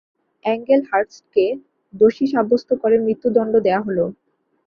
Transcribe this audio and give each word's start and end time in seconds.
Angle 0.45 0.81
হার্স্টকে 0.89 1.45
দোষী 1.93 2.25
সাব্যস্ত 2.27 2.69
করে 2.81 2.95
মৃত্যুদণ্ড 3.05 3.53
দেয়া 3.65 3.81
হল। 3.85 3.97